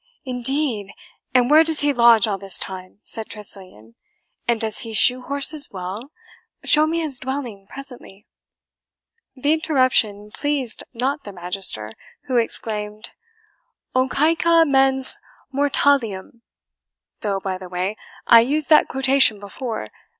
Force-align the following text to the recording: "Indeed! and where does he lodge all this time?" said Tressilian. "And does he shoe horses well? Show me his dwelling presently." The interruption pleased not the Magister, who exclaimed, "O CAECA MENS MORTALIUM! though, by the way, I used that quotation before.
"Indeed! 0.25 0.89
and 1.35 1.47
where 1.51 1.63
does 1.63 1.81
he 1.81 1.93
lodge 1.93 2.25
all 2.27 2.39
this 2.39 2.57
time?" 2.57 2.97
said 3.03 3.29
Tressilian. 3.29 3.93
"And 4.47 4.59
does 4.59 4.79
he 4.79 4.95
shoe 4.95 5.21
horses 5.21 5.69
well? 5.69 6.09
Show 6.63 6.87
me 6.87 7.01
his 7.01 7.19
dwelling 7.19 7.67
presently." 7.69 8.25
The 9.35 9.53
interruption 9.53 10.31
pleased 10.31 10.83
not 10.91 11.21
the 11.23 11.31
Magister, 11.31 11.91
who 12.23 12.37
exclaimed, 12.37 13.11
"O 13.93 14.07
CAECA 14.09 14.65
MENS 14.65 15.19
MORTALIUM! 15.51 16.41
though, 17.19 17.39
by 17.39 17.59
the 17.59 17.69
way, 17.69 17.95
I 18.25 18.39
used 18.39 18.69
that 18.71 18.87
quotation 18.87 19.39
before. 19.39 19.89